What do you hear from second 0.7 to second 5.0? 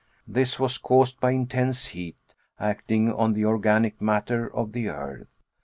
caused by intense heat acting on the organic matter of the